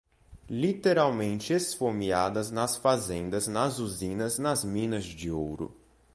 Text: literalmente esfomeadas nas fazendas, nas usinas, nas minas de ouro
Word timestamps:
literalmente 0.49 1.53
esfomeadas 1.53 2.49
nas 2.49 2.75
fazendas, 2.75 3.47
nas 3.47 3.77
usinas, 3.77 4.39
nas 4.39 4.63
minas 4.63 5.05
de 5.05 5.29
ouro 5.29 5.79